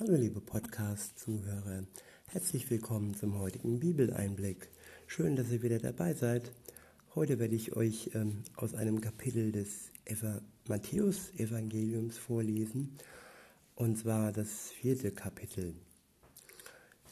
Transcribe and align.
Hallo 0.00 0.14
liebe 0.14 0.40
Podcast-Zuhörer, 0.40 1.82
herzlich 2.28 2.70
willkommen 2.70 3.16
zum 3.16 3.36
heutigen 3.36 3.80
Bibeleinblick. 3.80 4.68
Schön, 5.08 5.34
dass 5.34 5.50
ihr 5.50 5.60
wieder 5.60 5.80
dabei 5.80 6.14
seid. 6.14 6.52
Heute 7.16 7.40
werde 7.40 7.56
ich 7.56 7.74
euch 7.74 8.12
ähm, 8.14 8.44
aus 8.54 8.76
einem 8.76 9.00
Kapitel 9.00 9.50
des 9.50 9.90
Eva 10.04 10.40
Matthäus-Evangeliums 10.68 12.16
vorlesen, 12.16 12.96
und 13.74 13.98
zwar 13.98 14.30
das 14.30 14.70
vierte 14.70 15.10
Kapitel. 15.10 15.74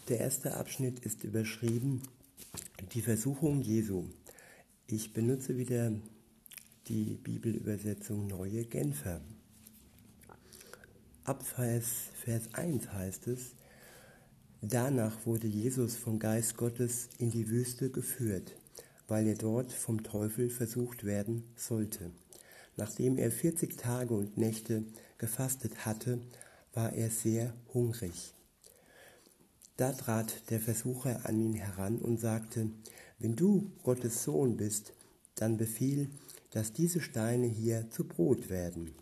Der 0.08 0.20
erste 0.20 0.54
Abschnitt 0.54 1.00
ist 1.00 1.24
überschrieben 1.24 2.02
Die 2.94 3.02
Versuchung 3.02 3.62
Jesu. 3.62 4.04
Ich 4.86 5.12
benutze 5.12 5.58
wieder 5.58 5.90
die 6.86 7.16
Bibelübersetzung 7.16 8.28
Neue 8.28 8.64
Genfer. 8.64 9.22
Ab 11.26 11.42
Vers, 11.42 11.86
Vers 12.14 12.54
1 12.54 12.92
heißt 12.92 13.26
es, 13.26 13.56
Danach 14.60 15.26
wurde 15.26 15.48
Jesus 15.48 15.96
vom 15.96 16.20
Geist 16.20 16.56
Gottes 16.56 17.08
in 17.18 17.32
die 17.32 17.50
Wüste 17.50 17.90
geführt, 17.90 18.52
weil 19.08 19.26
er 19.26 19.34
dort 19.34 19.72
vom 19.72 20.04
Teufel 20.04 20.50
versucht 20.50 21.02
werden 21.02 21.42
sollte. 21.56 22.12
Nachdem 22.76 23.18
er 23.18 23.32
40 23.32 23.76
Tage 23.76 24.14
und 24.14 24.36
Nächte 24.36 24.84
gefastet 25.18 25.84
hatte, 25.84 26.20
war 26.74 26.92
er 26.92 27.10
sehr 27.10 27.52
hungrig. 27.74 28.32
Da 29.76 29.90
trat 29.94 30.48
der 30.50 30.60
Versucher 30.60 31.26
an 31.26 31.40
ihn 31.40 31.54
heran 31.54 31.98
und 31.98 32.20
sagte, 32.20 32.70
wenn 33.18 33.34
du 33.34 33.72
Gottes 33.82 34.22
Sohn 34.22 34.56
bist, 34.56 34.92
dann 35.34 35.56
befiehl, 35.56 36.08
dass 36.52 36.72
diese 36.72 37.00
Steine 37.00 37.48
hier 37.48 37.90
zu 37.90 38.04
Brot 38.04 38.48
werden. 38.48 38.94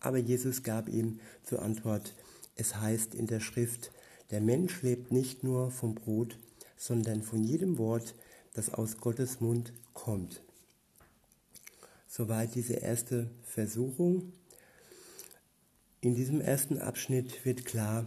Aber 0.00 0.18
Jesus 0.18 0.62
gab 0.62 0.88
ihm 0.88 1.20
zur 1.44 1.62
Antwort, 1.62 2.14
es 2.56 2.76
heißt 2.76 3.14
in 3.14 3.26
der 3.26 3.40
Schrift, 3.40 3.92
der 4.30 4.40
Mensch 4.40 4.82
lebt 4.82 5.12
nicht 5.12 5.44
nur 5.44 5.70
vom 5.70 5.94
Brot, 5.94 6.38
sondern 6.76 7.22
von 7.22 7.42
jedem 7.42 7.78
Wort, 7.78 8.14
das 8.54 8.72
aus 8.72 8.98
Gottes 8.98 9.40
Mund 9.40 9.72
kommt. 9.92 10.42
Soweit 12.08 12.54
diese 12.54 12.74
erste 12.74 13.30
Versuchung. 13.44 14.32
In 16.00 16.14
diesem 16.14 16.40
ersten 16.40 16.78
Abschnitt 16.78 17.44
wird 17.44 17.64
klar, 17.64 18.06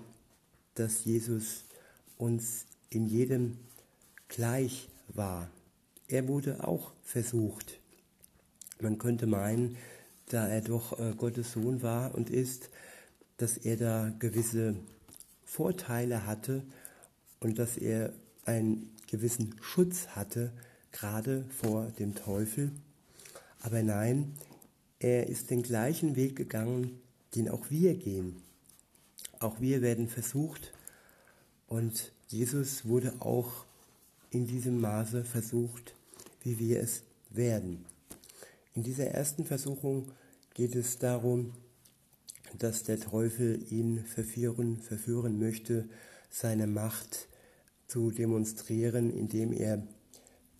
dass 0.75 1.05
Jesus 1.05 1.65
uns 2.17 2.65
in 2.89 3.05
jedem 3.05 3.57
gleich 4.27 4.89
war. 5.09 5.49
Er 6.07 6.27
wurde 6.27 6.67
auch 6.67 6.91
versucht. 7.03 7.79
Man 8.81 8.97
könnte 8.97 9.27
meinen, 9.27 9.77
da 10.29 10.47
er 10.47 10.61
doch 10.61 10.99
äh, 10.99 11.13
Gottes 11.15 11.53
Sohn 11.53 11.81
war 11.81 12.15
und 12.15 12.29
ist, 12.29 12.69
dass 13.37 13.57
er 13.57 13.77
da 13.77 14.13
gewisse 14.19 14.75
Vorteile 15.45 16.25
hatte 16.25 16.63
und 17.39 17.59
dass 17.59 17.77
er 17.77 18.13
einen 18.45 18.91
gewissen 19.07 19.55
Schutz 19.61 20.07
hatte, 20.09 20.51
gerade 20.91 21.45
vor 21.61 21.87
dem 21.99 22.15
Teufel. 22.15 22.71
Aber 23.61 23.83
nein, 23.83 24.33
er 24.99 25.27
ist 25.27 25.49
den 25.49 25.63
gleichen 25.63 26.15
Weg 26.15 26.35
gegangen, 26.35 26.99
den 27.35 27.49
auch 27.49 27.69
wir 27.69 27.95
gehen. 27.95 28.41
Auch 29.39 29.59
wir 29.59 29.81
werden 29.81 30.07
versucht 30.07 30.73
und 31.67 32.11
Jesus 32.27 32.85
wurde 32.85 33.13
auch 33.19 33.65
in 34.31 34.47
diesem 34.47 34.79
Maße 34.79 35.23
versucht, 35.23 35.93
wie 36.41 36.57
wir 36.59 36.79
es 36.79 37.03
werden. 37.29 37.85
In 38.75 38.83
dieser 38.83 39.07
ersten 39.07 39.45
Versuchung 39.45 40.11
geht 40.53 40.75
es 40.75 40.97
darum, 40.97 41.53
dass 42.57 42.83
der 42.83 42.99
Teufel 42.99 43.63
ihn 43.71 44.03
verführen, 44.03 44.79
verführen 44.79 45.39
möchte, 45.39 45.87
seine 46.29 46.65
Macht 46.65 47.27
zu 47.87 48.09
demonstrieren, 48.09 49.15
indem 49.15 49.53
er 49.53 49.87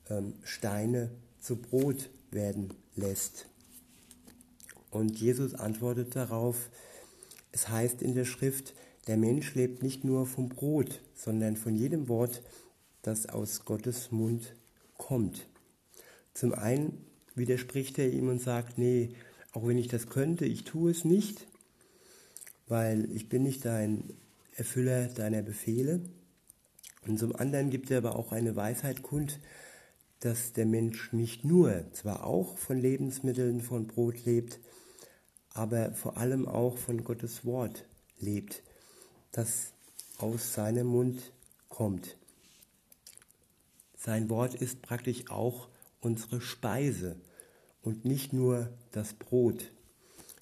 ähm, 0.10 0.34
Steine 0.44 1.10
zu 1.40 1.56
Brot 1.56 2.12
werden 2.30 2.74
lässt. 2.96 3.48
Und 4.92 5.20
Jesus 5.20 5.56
antwortet 5.56 6.16
darauf, 6.16 6.70
es 7.52 7.70
heißt 7.70 8.04
in 8.04 8.14
der 8.14 8.26
Schrift, 8.26 8.76
der 9.08 9.18
Mensch 9.18 9.56
lebt 9.56 9.82
nicht 9.82 10.04
nur 10.04 10.28
vom 10.28 10.50
Brot, 10.50 11.02
sondern 11.16 11.58
von 11.58 11.76
jedem 11.76 12.08
Wort, 12.08 12.44
das 13.02 13.28
aus 13.28 13.66
Gottes 13.66 14.12
Mund 14.12 14.56
kommt. 14.98 15.48
Zum 16.34 16.54
einen 16.54 17.06
widerspricht 17.36 17.98
er 18.00 18.12
ihm 18.12 18.30
und 18.30 18.42
sagt, 18.42 18.78
nee, 18.78 19.16
auch 19.52 19.68
wenn 19.68 19.78
ich 19.78 19.88
das 19.88 20.08
könnte, 20.08 20.46
ich 20.46 20.64
tue 20.64 20.92
es 20.92 21.06
nicht, 21.06 21.48
weil 22.68 23.12
ich 23.12 23.30
bin 23.30 23.44
nicht 23.44 23.66
dein 23.66 24.14
Erfüller 24.56 25.08
deiner 25.08 25.42
Befehle. 25.42 26.02
Und 27.06 27.20
zum 27.20 27.36
anderen 27.36 27.70
gibt 27.70 27.92
er 27.92 27.98
aber 27.98 28.16
auch 28.16 28.32
eine 28.32 28.56
Weisheit 28.56 29.04
kund, 29.04 29.40
dass 30.20 30.54
der 30.54 30.66
Mensch 30.66 31.12
nicht 31.12 31.44
nur, 31.44 31.86
zwar 31.92 32.26
auch 32.26 32.58
von 32.58 32.78
Lebensmitteln, 32.78 33.62
von 33.62 33.88
Brot 33.88 34.26
lebt, 34.26 34.60
aber 35.50 35.92
vor 35.94 36.18
allem 36.18 36.48
auch 36.48 36.78
von 36.78 37.04
Gottes 37.04 37.46
Wort 37.46 37.86
lebt, 38.20 38.64
das 39.32 39.74
aus 40.18 40.54
seinem 40.54 40.88
Mund 40.88 41.34
kommt. 41.68 42.18
Sein 43.98 44.30
Wort 44.30 44.56
ist 44.56 44.82
praktisch 44.82 45.30
auch 45.30 45.68
unsere 46.04 46.42
Speise 46.42 47.16
und 47.82 48.06
nicht 48.06 48.34
nur 48.34 48.70
das 48.92 49.14
Brot. 49.14 49.72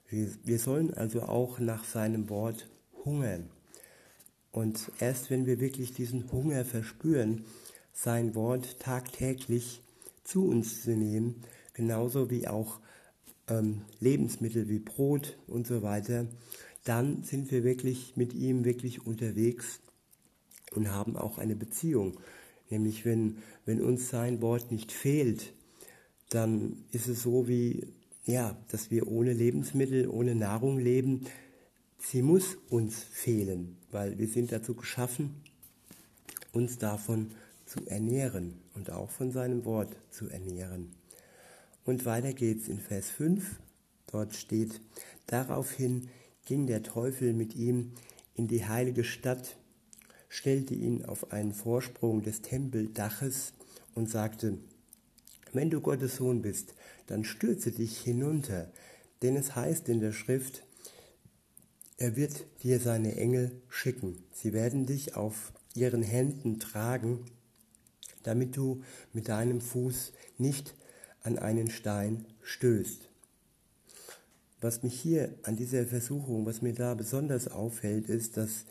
Wir, 0.09 0.59
sollen 0.59 0.93
also 0.93 1.23
auch 1.23 1.59
nach 1.59 1.85
seinem 1.85 2.29
Wort 2.29 2.67
hungern. 3.05 3.49
Und 4.51 4.91
erst 4.99 5.29
wenn 5.29 5.45
wir 5.45 5.61
wirklich 5.61 5.93
diesen 5.93 6.31
Hunger 6.31 6.65
verspüren, 6.65 7.45
sein 7.93 8.35
Wort 8.35 8.79
tagtäglich 8.79 9.81
zu 10.23 10.45
uns 10.45 10.83
zu 10.83 10.91
nehmen, 10.91 11.43
genauso 11.73 12.29
wie 12.29 12.47
auch 12.47 12.79
ähm, 13.47 13.83
Lebensmittel 13.99 14.67
wie 14.67 14.79
Brot 14.79 15.37
und 15.47 15.65
so 15.65 15.81
weiter, 15.81 16.27
dann 16.83 17.23
sind 17.23 17.51
wir 17.51 17.63
wirklich 17.63 18.17
mit 18.17 18.33
ihm 18.33 18.65
wirklich 18.65 19.05
unterwegs 19.05 19.79
und 20.71 20.91
haben 20.91 21.15
auch 21.15 21.37
eine 21.37 21.55
Beziehung. 21.55 22.19
Nämlich 22.71 23.05
wenn, 23.05 23.37
wenn 23.65 23.81
uns 23.81 24.09
sein 24.09 24.41
Wort 24.41 24.71
nicht 24.71 24.91
fehlt, 24.91 25.53
dann 26.29 26.85
ist 26.91 27.07
es 27.07 27.21
so 27.21 27.47
wie, 27.47 27.85
ja, 28.25 28.57
dass 28.69 28.89
wir 28.89 29.07
ohne 29.07 29.33
Lebensmittel, 29.33 30.07
ohne 30.07 30.33
Nahrung 30.33 30.79
leben. 30.79 31.25
Sie 31.99 32.21
muss 32.21 32.57
uns 32.69 32.95
fehlen, 33.03 33.77
weil 33.91 34.17
wir 34.17 34.27
sind 34.27 34.51
dazu 34.51 34.73
geschaffen, 34.73 35.35
uns 36.53 36.77
davon 36.77 37.31
zu 37.65 37.85
ernähren 37.85 38.55
und 38.73 38.89
auch 38.89 39.09
von 39.09 39.31
seinem 39.31 39.65
Wort 39.65 39.95
zu 40.09 40.29
ernähren. 40.29 40.91
Und 41.83 42.05
weiter 42.05 42.33
geht's 42.33 42.67
in 42.67 42.79
Vers 42.79 43.09
5. 43.09 43.59
Dort 44.11 44.35
steht, 44.35 44.81
daraufhin 45.27 46.09
ging 46.45 46.67
der 46.67 46.83
Teufel 46.83 47.33
mit 47.33 47.55
ihm 47.55 47.91
in 48.35 48.47
die 48.47 48.65
heilige 48.65 49.03
Stadt 49.03 49.57
stellte 50.31 50.73
ihn 50.73 51.03
auf 51.03 51.33
einen 51.33 51.51
Vorsprung 51.51 52.23
des 52.23 52.41
Tempeldaches 52.41 53.51
und 53.95 54.09
sagte, 54.09 54.57
wenn 55.51 55.69
du 55.69 55.81
Gottes 55.81 56.15
Sohn 56.15 56.41
bist, 56.41 56.73
dann 57.07 57.25
stürze 57.25 57.71
dich 57.71 57.97
hinunter, 57.99 58.71
denn 59.21 59.35
es 59.35 59.57
heißt 59.57 59.89
in 59.89 59.99
der 59.99 60.13
Schrift, 60.13 60.63
er 61.97 62.15
wird 62.15 62.45
dir 62.63 62.79
seine 62.79 63.17
Engel 63.17 63.51
schicken. 63.67 64.23
Sie 64.31 64.53
werden 64.53 64.85
dich 64.85 65.17
auf 65.17 65.51
ihren 65.75 66.01
Händen 66.01 66.61
tragen, 66.61 67.25
damit 68.23 68.55
du 68.55 68.83
mit 69.11 69.27
deinem 69.27 69.59
Fuß 69.59 70.13
nicht 70.37 70.75
an 71.23 71.39
einen 71.39 71.69
Stein 71.69 72.25
stößt. 72.41 73.09
Was 74.61 74.81
mich 74.81 74.97
hier 74.97 75.35
an 75.43 75.57
dieser 75.57 75.85
Versuchung, 75.85 76.45
was 76.45 76.61
mir 76.61 76.73
da 76.73 76.93
besonders 76.93 77.49
auffällt, 77.49 78.07
ist, 78.07 78.37
dass 78.37 78.63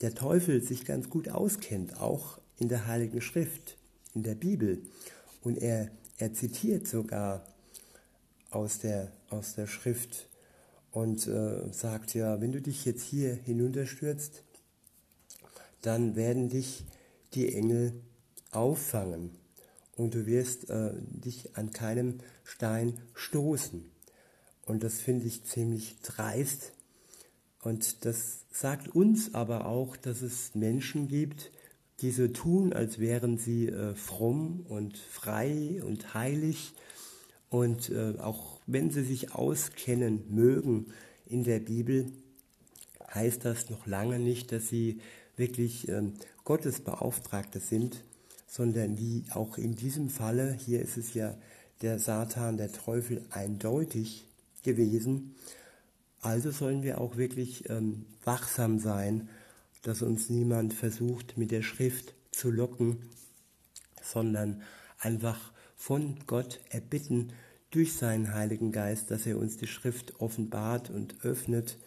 der 0.00 0.14
Teufel 0.14 0.62
sich 0.62 0.84
ganz 0.84 1.10
gut 1.10 1.28
auskennt, 1.28 2.00
auch 2.00 2.38
in 2.58 2.68
der 2.68 2.86
Heiligen 2.86 3.20
Schrift, 3.20 3.76
in 4.14 4.22
der 4.22 4.34
Bibel. 4.34 4.82
Und 5.42 5.58
er, 5.58 5.90
er 6.18 6.32
zitiert 6.32 6.86
sogar 6.86 7.44
aus 8.50 8.78
der, 8.78 9.12
aus 9.28 9.54
der 9.54 9.66
Schrift 9.66 10.28
und 10.90 11.26
äh, 11.26 11.72
sagt 11.72 12.14
ja, 12.14 12.40
wenn 12.40 12.52
du 12.52 12.60
dich 12.60 12.84
jetzt 12.84 13.02
hier 13.02 13.34
hinunterstürzt, 13.34 14.42
dann 15.82 16.16
werden 16.16 16.48
dich 16.48 16.84
die 17.34 17.54
Engel 17.54 17.92
auffangen 18.50 19.30
und 19.96 20.14
du 20.14 20.26
wirst 20.26 20.68
äh, 20.68 20.92
dich 20.96 21.56
an 21.56 21.70
keinem 21.70 22.18
Stein 22.42 23.00
stoßen. 23.14 23.90
Und 24.66 24.82
das 24.82 24.98
finde 25.00 25.26
ich 25.26 25.44
ziemlich 25.44 26.00
dreist, 26.00 26.72
und 27.62 28.04
das 28.04 28.46
sagt 28.50 28.88
uns 28.88 29.34
aber 29.34 29.66
auch, 29.66 29.96
dass 29.96 30.22
es 30.22 30.54
Menschen 30.54 31.08
gibt, 31.08 31.50
die 32.00 32.10
so 32.10 32.28
tun, 32.28 32.72
als 32.72 32.98
wären 32.98 33.36
sie 33.36 33.68
äh, 33.68 33.94
fromm 33.94 34.64
und 34.68 34.96
frei 34.96 35.82
und 35.84 36.14
heilig. 36.14 36.72
Und 37.50 37.90
äh, 37.90 38.14
auch 38.18 38.60
wenn 38.66 38.90
sie 38.90 39.02
sich 39.02 39.34
auskennen 39.34 40.24
mögen 40.30 40.86
in 41.26 41.44
der 41.44 41.58
Bibel, 41.58 42.10
heißt 43.12 43.44
das 43.44 43.68
noch 43.68 43.86
lange 43.86 44.18
nicht, 44.18 44.52
dass 44.52 44.68
sie 44.68 45.00
wirklich 45.36 45.88
ähm, 45.88 46.14
Gottes 46.44 46.80
Beauftragte 46.80 47.60
sind, 47.60 48.02
sondern 48.46 48.98
wie 48.98 49.24
auch 49.30 49.58
in 49.58 49.74
diesem 49.74 50.08
Falle, 50.08 50.54
hier 50.54 50.80
ist 50.80 50.96
es 50.96 51.12
ja 51.12 51.36
der 51.82 51.98
Satan, 51.98 52.56
der 52.56 52.72
Teufel 52.72 53.24
eindeutig 53.30 54.26
gewesen, 54.62 55.34
also 56.20 56.50
sollen 56.50 56.82
wir 56.82 57.00
auch 57.00 57.16
wirklich 57.16 57.68
ähm, 57.70 58.06
wachsam 58.24 58.78
sein, 58.78 59.28
dass 59.82 60.02
uns 60.02 60.28
niemand 60.28 60.74
versucht 60.74 61.38
mit 61.38 61.50
der 61.50 61.62
Schrift 61.62 62.14
zu 62.30 62.50
locken, 62.50 62.98
sondern 64.02 64.62
einfach 64.98 65.52
von 65.76 66.18
Gott 66.26 66.60
erbitten 66.68 67.32
durch 67.70 67.94
seinen 67.94 68.34
Heiligen 68.34 68.72
Geist, 68.72 69.10
dass 69.10 69.26
er 69.26 69.38
uns 69.38 69.56
die 69.56 69.66
Schrift 69.66 70.20
offenbart 70.20 70.90
und 70.90 71.24
öffnet 71.24 71.78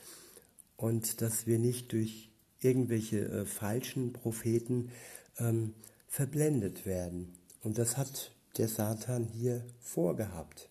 und 0.77 1.21
dass 1.21 1.45
wir 1.45 1.59
nicht 1.59 1.91
durch 1.91 2.30
irgendwelche 2.59 3.27
äh, 3.27 3.45
falschen 3.45 4.13
Propheten 4.13 4.89
ähm, 5.38 5.74
verblendet 6.07 6.85
werden. 6.85 7.33
Und 7.62 7.77
das 7.77 7.97
hat 7.97 8.31
der 8.57 8.68
Satan 8.68 9.25
hier 9.25 9.63
vorgehabt. 9.80 10.69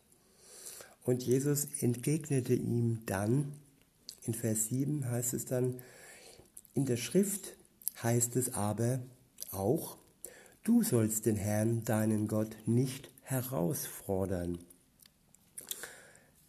Und 1.04 1.22
Jesus 1.22 1.66
entgegnete 1.80 2.54
ihm 2.54 3.02
dann, 3.06 3.52
in 4.24 4.34
Vers 4.34 4.66
7 4.66 5.08
heißt 5.10 5.34
es 5.34 5.46
dann, 5.46 5.80
in 6.74 6.86
der 6.86 6.96
Schrift 6.96 7.56
heißt 8.02 8.36
es 8.36 8.54
aber 8.54 9.00
auch, 9.50 9.98
du 10.62 10.82
sollst 10.82 11.26
den 11.26 11.36
Herrn, 11.36 11.84
deinen 11.84 12.28
Gott, 12.28 12.56
nicht 12.66 13.10
herausfordern. 13.22 14.58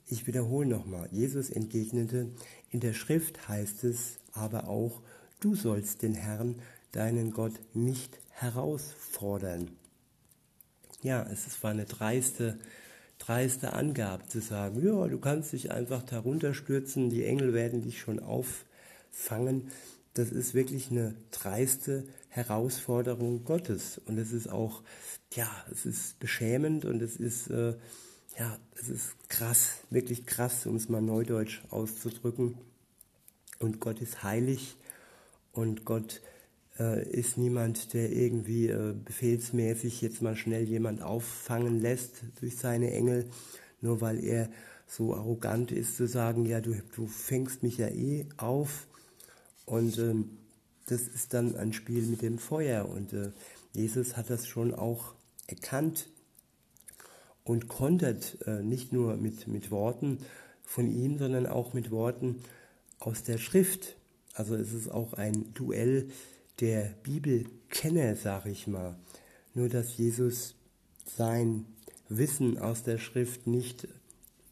Ich 0.06 0.28
wiederhole 0.28 0.68
nochmal, 0.68 1.10
Jesus 1.12 1.50
entgegnete, 1.50 2.30
in 2.70 2.80
der 2.80 2.94
Schrift 2.94 3.48
heißt 3.48 3.84
es 3.84 4.20
aber 4.34 4.68
auch, 4.68 5.02
du 5.40 5.56
sollst 5.56 6.04
den 6.04 6.14
Herrn, 6.14 6.62
deinen 6.92 7.32
Gott, 7.32 7.54
nicht 7.74 8.20
herausfordern. 8.30 9.72
Ja, 11.02 11.24
es 11.24 11.62
war 11.64 11.72
eine 11.72 11.86
dreiste, 11.86 12.60
dreiste 13.18 13.74
Angabe 13.74 14.26
zu 14.28 14.42
sagen, 14.42 14.86
ja, 14.86 15.08
du 15.08 15.20
kannst 15.20 15.54
dich 15.54 15.72
einfach 15.72 16.04
darunter 16.04 16.54
stürzen, 16.54 17.10
die 17.10 17.26
Engel 17.26 17.54
werden 17.54 17.82
dich 17.82 18.00
schon 18.00 18.20
auffangen. 18.20 19.70
Das 20.14 20.30
ist 20.32 20.54
wirklich 20.54 20.92
eine 20.92 21.16
dreiste 21.32 22.06
Herausforderung 22.30 23.46
Gottes. 23.46 24.00
Und 24.06 24.18
es 24.18 24.32
ist 24.32 24.48
auch, 24.48 24.84
ja, 25.34 25.50
es 25.72 25.86
ist 25.86 26.20
beschämend 26.20 26.86
und 26.86 27.02
es 27.02 27.16
ist, 27.16 27.50
äh, 27.50 27.76
ja, 28.38 28.58
es 28.80 28.90
ist 28.90 29.30
krass, 29.30 29.78
wirklich 29.90 30.26
krass, 30.26 30.66
um 30.66 30.76
es 30.76 30.90
mal 30.90 31.02
neudeutsch 31.02 31.62
auszudrücken. 31.70 32.58
Und 33.60 33.80
Gott 33.80 34.02
ist 34.02 34.24
heilig 34.24 34.78
und 35.52 35.86
Gott 35.86 36.22
äh, 36.80 37.08
ist 37.10 37.38
niemand, 37.38 37.94
der 37.94 38.12
irgendwie 38.12 38.68
äh, 38.68 38.94
befehlsmäßig 38.94 40.02
jetzt 40.02 40.22
mal 40.22 40.36
schnell 40.36 40.64
jemand 40.64 41.02
auffangen 41.02 41.80
lässt 41.80 42.24
durch 42.40 42.58
seine 42.58 42.92
Engel, 42.92 43.30
nur 43.82 44.02
weil 44.02 44.24
er 44.24 44.50
so 44.88 45.16
arrogant 45.16 45.72
ist 45.72 45.98
zu 45.98 46.08
sagen, 46.08 46.46
ja, 46.46 46.62
du, 46.62 46.76
du 46.96 47.08
fängst 47.08 47.64
mich 47.64 47.78
ja 47.78 47.88
eh 47.88 48.28
auf. 48.38 48.88
Und 49.66 49.98
ähm, 49.98 50.38
das 50.88 51.08
ist 51.08 51.34
dann 51.34 51.56
ein 51.56 51.74
Spiel 51.74 52.04
mit 52.04 52.22
dem 52.22 52.38
Feuer. 52.38 52.88
Und 52.88 53.14
äh, 53.14 53.32
Jesus 53.74 54.18
hat 54.18 54.30
das 54.30 54.48
schon 54.48 54.74
auch 54.74 55.16
erkannt 55.48 56.10
und 57.44 57.68
kontert 57.68 58.38
äh, 58.46 58.62
nicht 58.62 58.94
nur 58.94 59.16
mit, 59.16 59.48
mit 59.48 59.72
Worten 59.72 60.20
von 60.64 60.90
ihm, 60.90 61.18
sondern 61.18 61.46
auch 61.46 61.74
mit 61.74 61.92
Worten 61.92 62.42
aus 63.00 63.24
der 63.24 63.38
Schrift. 63.38 63.98
Also 64.34 64.56
es 64.56 64.74
ist 64.74 64.90
auch 64.90 65.14
ein 65.14 65.54
Duell 65.54 66.10
der 66.60 66.94
Bibelkenner, 67.04 68.16
sag 68.16 68.46
ich 68.46 68.68
mal. 68.68 68.96
Nur 69.54 69.70
dass 69.70 69.98
Jesus 69.98 70.56
sein 71.06 71.66
Wissen 72.10 72.58
aus 72.58 72.84
der 72.84 72.98
Schrift 72.98 73.48
nicht 73.48 73.88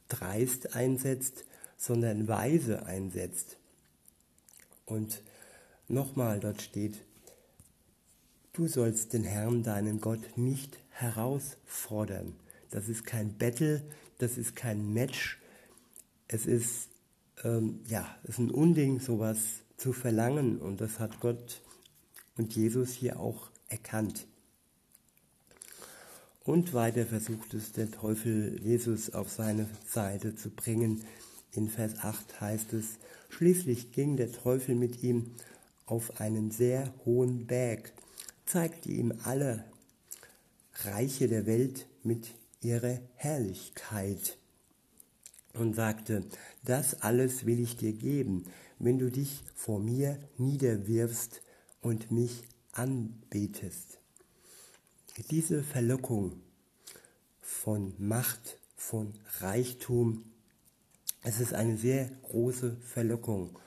dreist 0.07 0.75
einsetzt, 0.75 1.45
sondern 1.77 2.27
weise 2.27 2.85
einsetzt. 2.85 3.57
Und 4.85 5.23
nochmal 5.87 6.39
dort 6.39 6.61
steht, 6.61 7.01
du 8.53 8.67
sollst 8.67 9.13
den 9.13 9.23
Herrn, 9.23 9.63
deinen 9.63 10.01
Gott, 10.01 10.37
nicht 10.37 10.77
herausfordern. 10.89 12.35
Das 12.69 12.89
ist 12.89 13.05
kein 13.05 13.37
Battle, 13.37 13.81
das 14.17 14.37
ist 14.37 14.55
kein 14.55 14.93
Match. 14.93 15.39
Es 16.27 16.45
ist, 16.45 16.89
ähm, 17.43 17.79
ja, 17.87 18.15
es 18.23 18.31
ist 18.31 18.39
ein 18.39 18.51
Unding, 18.51 18.99
sowas 18.99 19.39
zu 19.77 19.93
verlangen. 19.93 20.59
Und 20.59 20.81
das 20.81 20.99
hat 20.99 21.19
Gott 21.19 21.61
und 22.41 22.55
Jesus 22.55 22.93
hier 22.93 23.19
auch 23.19 23.51
erkannt. 23.67 24.25
Und 26.43 26.73
weiter 26.73 27.05
versucht 27.05 27.53
es 27.53 27.71
der 27.71 27.91
Teufel, 27.91 28.59
Jesus 28.63 29.13
auf 29.13 29.29
seine 29.29 29.69
Seite 29.87 30.35
zu 30.35 30.49
bringen. 30.49 31.03
In 31.51 31.69
Vers 31.69 31.99
8 31.99 32.41
heißt 32.41 32.73
es, 32.73 32.97
schließlich 33.29 33.91
ging 33.91 34.17
der 34.17 34.31
Teufel 34.31 34.73
mit 34.73 35.03
ihm 35.03 35.35
auf 35.85 36.19
einen 36.19 36.49
sehr 36.49 36.91
hohen 37.05 37.45
Berg, 37.45 37.93
zeigte 38.47 38.89
ihm 38.89 39.13
alle 39.23 39.63
Reiche 40.83 41.27
der 41.27 41.45
Welt 41.45 41.85
mit 42.01 42.33
ihrer 42.59 43.01
Herrlichkeit 43.13 44.35
und 45.53 45.75
sagte, 45.75 46.23
das 46.63 47.03
alles 47.03 47.45
will 47.45 47.59
ich 47.59 47.77
dir 47.77 47.93
geben, 47.93 48.45
wenn 48.79 48.97
du 48.97 49.11
dich 49.11 49.43
vor 49.53 49.79
mir 49.79 50.17
niederwirfst 50.39 51.43
und 51.81 52.11
mich 52.11 52.43
anbetest. 52.71 53.99
Diese 55.29 55.63
Verlockung 55.63 56.41
von 57.41 57.93
Macht, 57.97 58.57
von 58.75 59.13
Reichtum, 59.39 60.23
es 61.23 61.39
ist 61.39 61.53
eine 61.53 61.77
sehr 61.77 62.09
große 62.23 62.77
Verlockung. 62.77 63.57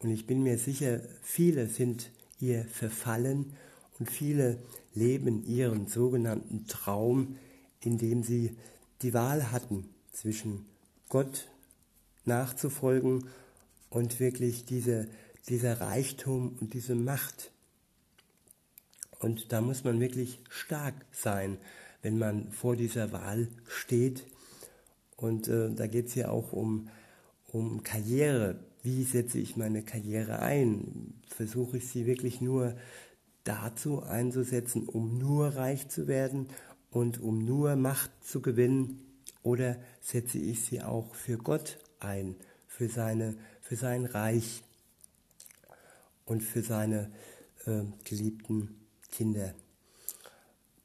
Und 0.00 0.10
ich 0.10 0.26
bin 0.26 0.42
mir 0.42 0.58
sicher, 0.58 1.00
viele 1.22 1.66
sind 1.66 2.10
ihr 2.38 2.64
verfallen 2.64 3.54
und 3.98 4.10
viele 4.10 4.58
leben 4.94 5.44
ihren 5.44 5.86
sogenannten 5.86 6.66
Traum, 6.66 7.38
indem 7.80 8.22
sie 8.22 8.56
die 9.02 9.14
Wahl 9.14 9.50
hatten 9.50 9.88
zwischen 10.12 10.66
Gott 11.08 11.48
nachzufolgen 12.24 13.28
und 13.90 14.20
wirklich 14.20 14.64
diese, 14.64 15.08
dieser 15.48 15.80
Reichtum 15.80 16.56
und 16.60 16.74
diese 16.74 16.94
Macht. 16.94 17.51
Und 19.22 19.52
da 19.52 19.60
muss 19.60 19.84
man 19.84 20.00
wirklich 20.00 20.40
stark 20.48 20.94
sein, 21.12 21.56
wenn 22.02 22.18
man 22.18 22.50
vor 22.50 22.74
dieser 22.74 23.12
Wahl 23.12 23.46
steht. 23.68 24.26
Und 25.16 25.46
äh, 25.46 25.70
da 25.70 25.86
geht 25.86 26.08
es 26.08 26.16
ja 26.16 26.28
auch 26.28 26.52
um, 26.52 26.88
um 27.52 27.84
Karriere. 27.84 28.58
Wie 28.82 29.04
setze 29.04 29.38
ich 29.38 29.56
meine 29.56 29.84
Karriere 29.84 30.40
ein? 30.40 31.14
Versuche 31.28 31.76
ich 31.76 31.88
sie 31.88 32.04
wirklich 32.04 32.40
nur 32.40 32.74
dazu 33.44 34.02
einzusetzen, 34.02 34.88
um 34.88 35.18
nur 35.18 35.54
reich 35.54 35.88
zu 35.88 36.08
werden 36.08 36.48
und 36.90 37.20
um 37.20 37.44
nur 37.44 37.76
Macht 37.76 38.10
zu 38.24 38.42
gewinnen? 38.42 39.02
Oder 39.44 39.76
setze 40.00 40.38
ich 40.38 40.64
sie 40.64 40.82
auch 40.82 41.14
für 41.14 41.38
Gott 41.38 41.78
ein, 42.00 42.34
für, 42.66 42.88
seine, 42.88 43.36
für 43.60 43.76
sein 43.76 44.04
Reich 44.04 44.64
und 46.24 46.42
für 46.42 46.62
seine 46.62 47.08
äh, 47.66 47.82
geliebten 48.04 48.81
Kinder. 49.12 49.54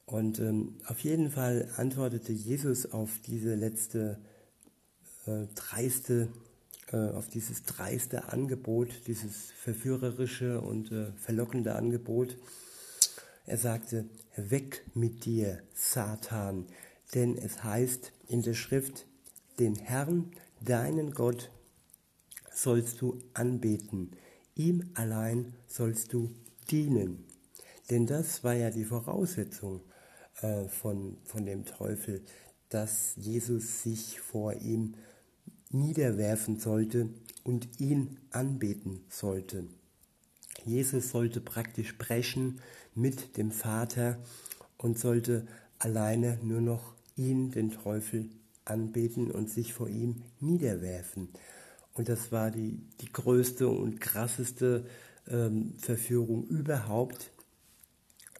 Und 0.05 0.39
ähm, 0.39 0.75
auf 0.85 0.99
jeden 0.99 1.31
Fall 1.31 1.69
antwortete 1.75 2.31
Jesus 2.31 2.91
auf 2.91 3.19
diese 3.25 3.55
letzte 3.55 4.19
äh, 5.25 5.47
dreiste, 5.55 6.29
äh, 6.91 7.09
auf 7.09 7.27
dieses 7.27 7.63
dreiste 7.63 8.29
Angebot, 8.31 9.07
dieses 9.07 9.51
verführerische 9.51 10.61
und 10.61 10.91
äh, 10.91 11.11
verlockende 11.13 11.75
Angebot. 11.75 12.37
Er 13.45 13.57
sagte, 13.57 14.05
weg 14.35 14.85
mit 14.93 15.25
dir, 15.25 15.61
Satan, 15.73 16.67
denn 17.13 17.37
es 17.37 17.63
heißt 17.63 18.11
in 18.27 18.43
der 18.43 18.53
Schrift, 18.53 19.07
den 19.59 19.75
Herrn, 19.75 20.31
deinen 20.61 21.11
Gott, 21.11 21.49
sollst 22.53 23.01
du 23.01 23.19
anbeten, 23.33 24.11
ihm 24.55 24.89
allein 24.93 25.53
sollst 25.67 26.13
du 26.13 26.33
dienen. 26.69 27.25
Denn 27.89 28.05
das 28.05 28.43
war 28.43 28.53
ja 28.53 28.69
die 28.69 28.85
Voraussetzung 28.85 29.81
äh, 30.41 30.67
von, 30.67 31.17
von 31.23 31.45
dem 31.45 31.65
Teufel, 31.65 32.23
dass 32.69 33.13
Jesus 33.15 33.83
sich 33.83 34.19
vor 34.19 34.53
ihm 34.53 34.95
niederwerfen 35.69 36.59
sollte 36.59 37.09
und 37.43 37.79
ihn 37.79 38.19
anbeten 38.31 39.05
sollte. 39.09 39.65
Jesus 40.65 41.11
sollte 41.11 41.39
praktisch 41.39 41.97
brechen 41.97 42.59
mit 42.93 43.37
dem 43.37 43.51
Vater 43.51 44.17
und 44.77 44.99
sollte 44.99 45.47
alleine 45.79 46.39
nur 46.43 46.61
noch 46.61 46.93
ihn, 47.15 47.51
den 47.51 47.71
Teufel, 47.71 48.29
anbeten 48.65 49.31
und 49.31 49.49
sich 49.49 49.73
vor 49.73 49.87
ihm 49.87 50.23
niederwerfen. 50.39 51.29
Und 51.93 52.09
das 52.09 52.31
war 52.31 52.51
die, 52.51 52.79
die 53.01 53.11
größte 53.11 53.67
und 53.67 54.01
krasseste 54.01 54.85
ähm, 55.27 55.73
Verführung 55.77 56.45
überhaupt. 56.47 57.31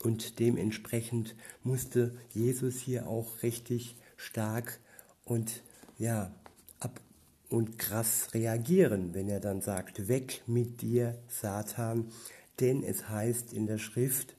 Und 0.03 0.39
dementsprechend 0.39 1.35
musste 1.63 2.15
Jesus 2.33 2.79
hier 2.79 3.07
auch 3.07 3.41
richtig 3.43 3.95
stark 4.15 4.79
und 5.25 5.63
ja, 5.97 6.31
ab 6.79 7.01
und 7.49 7.79
krass 7.79 8.33
reagieren, 8.33 9.13
wenn 9.13 9.29
er 9.29 9.39
dann 9.39 9.61
sagt, 9.61 10.07
weg 10.07 10.43
mit 10.45 10.81
dir, 10.81 11.17
Satan, 11.27 12.11
denn 12.59 12.83
es 12.83 13.09
heißt 13.09 13.53
in 13.53 13.67
der 13.67 13.77
Schrift, 13.77 14.35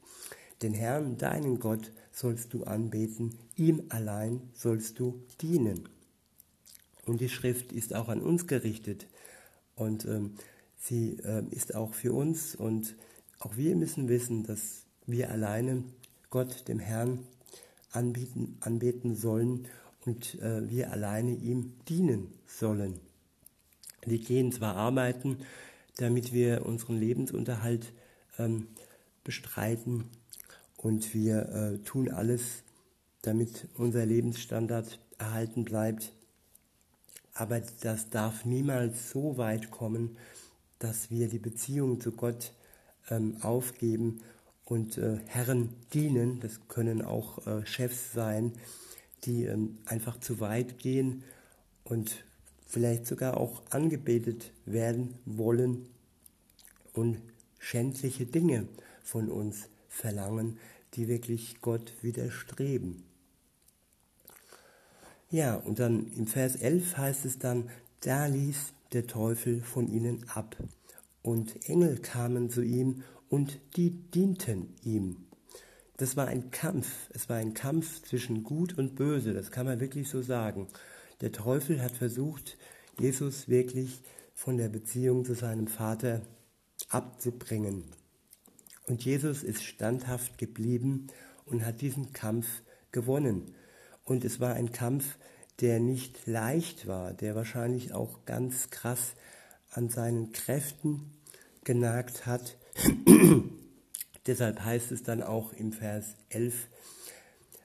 den 0.63 0.75
Herrn, 0.75 1.17
deinen 1.17 1.61
Gott, 1.61 1.93
sollst 2.13 2.53
du 2.53 2.65
anbeten, 2.65 3.39
ihm 3.57 3.85
allein 3.91 4.43
sollst 4.53 4.99
du 4.99 5.23
dienen. 5.41 5.89
Und 7.07 7.21
die 7.21 7.29
Schrift 7.29 7.73
ist 7.73 7.95
auch 7.95 8.09
an 8.09 8.21
uns 8.21 8.47
gerichtet 8.47 9.07
und 9.77 10.05
ähm, 10.05 10.35
sie 10.77 11.19
äh, 11.25 11.45
ist 11.51 11.75
auch 11.75 11.95
für 11.95 12.13
uns 12.13 12.55
und 12.55 12.97
auch 13.39 13.57
wir 13.57 13.77
müssen 13.77 14.09
wissen, 14.09 14.43
dass 14.43 14.85
wir 15.09 15.31
alleine 15.31 15.83
Gott, 16.31 16.69
dem 16.69 16.79
Herrn, 16.79 17.27
anbieten, 17.91 18.59
anbeten 18.61 19.17
sollen 19.17 19.67
und 20.05 20.41
äh, 20.41 20.69
wir 20.69 20.93
alleine 20.93 21.33
ihm 21.33 21.73
dienen 21.89 22.29
sollen. 22.47 23.01
Wir 24.05 24.19
gehen 24.19 24.53
zwar 24.53 24.77
arbeiten, 24.77 25.39
damit 25.97 26.33
wir 26.33 26.67
unseren 26.67 26.99
Lebensunterhalt 26.99 27.93
ähm, 28.39 28.69
bestreiten 29.25 30.05
und 30.77 31.15
wir 31.15 31.49
äh, 31.49 31.79
tun 31.79 32.11
alles, 32.11 32.63
damit 33.23 33.67
unser 33.77 34.07
Lebensstandard 34.07 35.01
erhalten 35.19 35.65
bleibt, 35.65 36.13
aber 37.35 37.61
das 37.81 38.11
darf 38.11 38.45
niemals 38.45 39.11
so 39.11 39.39
weit 39.39 39.71
kommen, 39.71 40.17
dass 40.79 41.11
wir 41.11 41.29
die 41.29 41.39
Beziehung 41.39 42.01
zu 42.01 42.13
Gott 42.13 42.53
ähm, 43.11 43.37
aufgeben 43.43 44.21
und 44.69 44.99
äh, 44.99 45.19
Herren 45.27 45.71
dienen. 45.95 46.41
Das 46.41 46.61
können 46.69 47.03
auch 47.03 47.47
äh, 47.47 47.65
Chefs 47.65 48.13
sein, 48.13 48.53
die 49.25 49.45
ähm, 49.45 49.79
einfach 49.87 50.21
zu 50.21 50.41
weit 50.41 50.79
gehen 50.79 51.25
und 51.85 52.25
vielleicht 52.67 53.07
sogar 53.07 53.39
auch 53.39 53.63
angebetet 53.71 54.53
werden 54.67 55.15
wollen 55.25 55.89
und 56.93 57.19
schändliche 57.59 58.27
Dinge 58.27 58.69
von 59.03 59.31
uns 59.31 59.69
verlangen, 59.89 60.59
die 60.95 61.09
wirklich 61.09 61.63
Gott 61.63 61.95
widerstreben. 62.03 63.05
Ja, 65.31 65.57
und 65.57 65.79
dann 65.79 66.13
im 66.13 66.27
Vers 66.27 66.57
11 66.57 66.97
heißt 66.97 67.25
es 67.25 67.39
dann, 67.39 67.71
da 68.01 68.27
ließ 68.27 68.73
der 68.93 69.07
Teufel 69.07 69.63
von 69.63 69.89
ihnen 69.89 70.29
ab. 70.29 70.57
Und 71.23 71.69
Engel 71.69 71.99
kamen 71.99 72.51
zu 72.51 72.63
ihm 72.63 73.03
und 73.29 73.61
die 73.77 73.91
dienten 73.91 74.75
ihm. 74.83 75.29
Das 75.97 76.17
war 76.17 76.29
ein 76.29 76.51
Kampf. 76.51 77.11
Es 77.13 77.29
war 77.29 77.37
ein 77.37 77.55
Kampf 77.55 78.03
zwischen 78.03 78.45
Gut 78.45 78.79
und 78.79 78.95
Böse. 78.95 79.35
Das 79.35 79.51
kann 79.51 79.67
man 79.67 79.81
wirklich 79.81 80.09
so 80.09 80.23
sagen. 80.23 80.69
Der 81.21 81.33
Teufel 81.33 81.83
hat 81.83 81.93
versucht, 81.93 82.57
Jesus 82.99 83.49
wirklich 83.49 84.03
von 84.35 84.57
der 84.57 84.69
Beziehung 84.69 85.25
zu 85.25 85.35
seinem 85.35 85.67
Vater 85.67 86.23
abzubringen. 86.89 87.85
Und 88.87 89.05
Jesus 89.05 89.43
ist 89.43 89.65
standhaft 89.65 90.39
geblieben 90.39 91.09
und 91.45 91.65
hat 91.67 91.81
diesen 91.81 92.13
Kampf 92.13 92.47
gewonnen. 92.93 93.55
Und 94.05 94.25
es 94.25 94.41
war 94.41 94.55
ein 94.55 94.73
Kampf, 94.73 95.19
der 95.61 95.81
nicht 95.81 96.27
leicht 96.27 96.87
war, 96.87 97.13
der 97.13 97.35
wahrscheinlich 97.35 97.93
auch 97.93 98.25
ganz 98.25 98.71
krass 98.71 99.15
an 99.71 99.89
seinen 99.89 100.33
Kräften 100.33 101.13
genagt 101.65 102.27
hat. 102.27 102.57
Deshalb 104.27 104.65
heißt 104.65 104.93
es 104.93 105.03
dann 105.03 105.23
auch 105.23 105.53
im 105.53 105.73
Vers 105.73 106.15
11, 106.29 106.69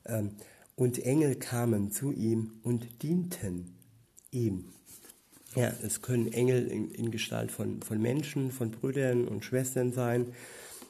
ähm, 0.05 0.31
und 0.75 0.99
Engel 0.99 1.35
kamen 1.35 1.91
zu 1.91 2.11
ihm 2.11 2.59
und 2.63 3.03
dienten 3.03 3.75
ihm. 4.31 4.73
Ja, 5.55 5.71
es 5.83 6.01
können 6.01 6.33
Engel 6.33 6.67
in, 6.67 6.89
in 6.89 7.11
Gestalt 7.11 7.51
von, 7.51 7.81
von 7.83 8.01
Menschen, 8.01 8.51
von 8.51 8.71
Brüdern 8.71 9.27
und 9.27 9.45
Schwestern 9.45 9.93
sein. 9.93 10.33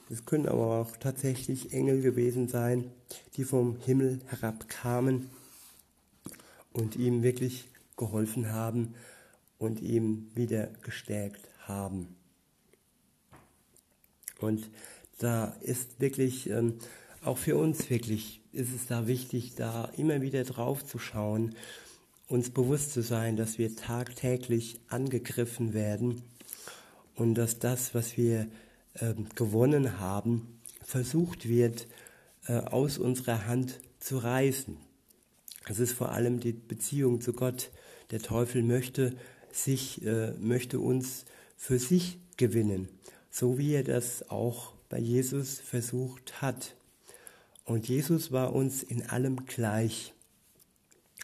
Es 0.10 0.26
können 0.26 0.48
aber 0.48 0.82
auch 0.82 0.96
tatsächlich 0.98 1.74
Engel 1.74 2.02
gewesen 2.02 2.48
sein, 2.48 2.92
die 3.36 3.44
vom 3.44 3.78
Himmel 3.78 4.22
herabkamen 4.28 5.30
und 6.72 6.96
ihm 6.96 7.24
wirklich 7.24 7.66
geholfen 7.98 8.52
haben 8.52 8.96
und 9.58 9.82
ihm 9.82 10.32
wieder 10.34 10.68
gestärkt 10.82 11.50
haben. 11.68 12.16
Und 14.44 14.70
da 15.20 15.56
ist 15.62 16.00
wirklich, 16.00 16.50
ähm, 16.50 16.76
auch 17.24 17.38
für 17.38 17.56
uns 17.56 17.90
wirklich, 17.90 18.42
ist 18.52 18.74
es 18.76 18.86
da 18.88 19.08
wichtig, 19.08 19.56
da 19.56 19.86
immer 19.98 20.22
wieder 20.22 20.44
drauf 20.44 20.86
zu 20.86 21.00
schauen, 21.00 21.56
uns 22.28 22.50
bewusst 22.50 22.94
zu 22.94 23.02
sein, 23.02 23.36
dass 23.36 23.58
wir 23.58 23.76
tagtäglich 23.76 24.80
angegriffen 24.90 25.74
werden 25.74 26.22
und 27.16 27.36
dass 27.36 27.60
das, 27.60 27.94
was 27.96 28.18
wir 28.18 28.48
äh, 28.96 29.14
gewonnen 29.36 30.00
haben, 30.00 30.60
versucht 30.82 31.48
wird, 31.48 31.88
äh, 32.48 32.54
aus 32.58 32.98
unserer 32.98 33.48
Hand 33.48 33.80
zu 34.00 34.18
reißen. 34.18 34.78
Es 35.68 35.80
ist 35.80 35.94
vor 35.94 36.12
allem 36.12 36.40
die 36.40 36.52
Beziehung 36.52 37.22
zu 37.22 37.34
Gott. 37.34 37.72
Der 38.12 38.20
Teufel 38.20 38.64
möchte 38.64 39.16
sich, 39.52 40.06
äh, 40.06 40.32
möchte 40.40 40.80
uns 40.80 41.26
für 41.56 41.80
sich 41.80 42.18
gewinnen, 42.38 42.90
so 43.34 43.58
wie 43.58 43.74
er 43.74 43.84
das 43.84 44.30
auch 44.30 44.74
bei 44.90 45.00
Jesus 45.00 45.60
versucht 45.60 46.40
hat. 46.44 46.76
Und 47.66 47.88
Jesus 47.88 48.32
war 48.32 48.54
uns 48.54 48.84
in 48.84 49.10
allem 49.10 49.48
gleich. 49.48 50.14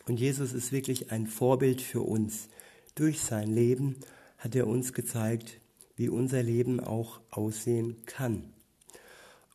Und 0.08 0.20
Jesus 0.20 0.54
ist 0.54 0.72
wirklich 0.72 1.12
ein 1.12 1.28
Vorbild 1.28 1.82
für 1.82 2.02
uns. 2.02 2.50
Durch 2.96 3.22
sein 3.22 3.54
Leben 3.54 3.98
hat 4.40 4.56
er 4.56 4.66
uns 4.66 4.94
gezeigt, 4.94 5.60
wie 5.98 6.10
unser 6.10 6.42
Leben 6.42 6.80
auch 6.80 7.20
aussehen 7.30 7.96
kann. 8.08 8.44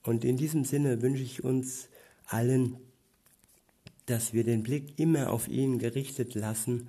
Und 0.05 0.25
in 0.25 0.37
diesem 0.37 0.65
Sinne 0.65 1.03
wünsche 1.03 1.25
ich 1.25 1.43
uns 1.43 1.89
allen 2.27 2.77
dass 4.07 4.35
wir 4.35 4.45
den 4.45 4.63
Blick 4.63 4.99
immer 4.99 5.33
auf 5.33 5.49
ihn 5.49 5.79
gerichtet 5.79 6.35
lassen 6.35 6.89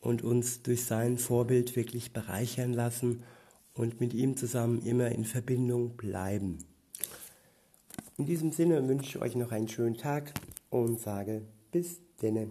und 0.00 0.22
uns 0.22 0.62
durch 0.62 0.84
sein 0.84 1.16
Vorbild 1.16 1.74
wirklich 1.74 2.12
bereichern 2.12 2.74
lassen 2.74 3.22
und 3.80 3.98
mit 3.98 4.12
ihm 4.12 4.36
zusammen 4.36 4.84
immer 4.84 5.10
in 5.10 5.24
Verbindung 5.24 5.96
bleiben. 5.96 6.58
In 8.18 8.26
diesem 8.26 8.52
Sinne 8.52 8.86
wünsche 8.86 9.08
ich 9.08 9.22
euch 9.22 9.36
noch 9.36 9.52
einen 9.52 9.68
schönen 9.68 9.96
Tag 9.96 10.34
und 10.68 11.00
sage 11.00 11.40
bis 11.72 11.98
denne. 12.20 12.48